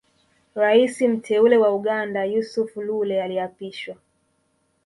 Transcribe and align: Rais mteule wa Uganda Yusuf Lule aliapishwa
Rais 0.55 0.95
mteule 1.01 1.55
wa 1.57 1.75
Uganda 1.75 2.25
Yusuf 2.25 2.75
Lule 2.75 3.21
aliapishwa 3.23 3.95